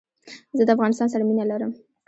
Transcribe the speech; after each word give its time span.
زه 0.57 0.63
دافغانستان 0.69 1.07
سره 1.13 1.23
مينه 1.29 1.43
لرم 1.51 1.71